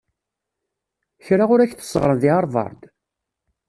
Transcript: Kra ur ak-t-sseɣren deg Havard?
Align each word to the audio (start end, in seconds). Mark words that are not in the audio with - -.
Kra 1.25 1.43
ur 1.53 1.59
ak-t-sseɣren 1.61 2.17
deg 2.21 2.31
Havard? 2.33 2.81